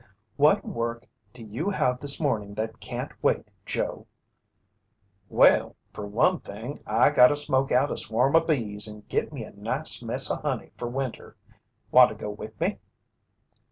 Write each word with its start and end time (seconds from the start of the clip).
"What 0.35 0.65
work 0.65 1.05
do 1.31 1.43
you 1.43 1.69
have 1.69 1.99
this 1.99 2.19
morning 2.19 2.55
that 2.55 2.79
can't 2.79 3.11
wait, 3.21 3.47
Joe?" 3.67 4.07
"Well, 5.29 5.75
fer 5.93 6.07
one 6.07 6.39
thing 6.39 6.81
I 6.87 7.11
gotta 7.11 7.35
smoke 7.35 7.71
out 7.71 7.91
a 7.91 7.97
swarm 7.97 8.35
o' 8.35 8.39
bees 8.39 8.87
and 8.87 9.07
git 9.09 9.31
me 9.31 9.43
a 9.43 9.51
nice 9.51 10.01
mess 10.01 10.31
o' 10.31 10.37
honey 10.41 10.71
fer 10.75 10.87
winter. 10.87 11.35
Want 11.91 12.09
to 12.09 12.15
go 12.15 12.31
with 12.31 12.59
me?" 12.59 12.79